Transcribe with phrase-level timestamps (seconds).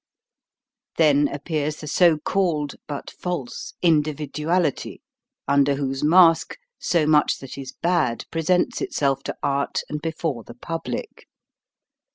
[0.97, 4.99] Then ap pears the so called (but false) "individual ity,"
[5.47, 10.55] under whose mask so much that is bad presents itself to art and before the
[10.55, 11.27] public.